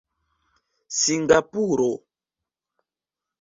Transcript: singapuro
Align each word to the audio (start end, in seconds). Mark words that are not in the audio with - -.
singapuro 0.99 1.91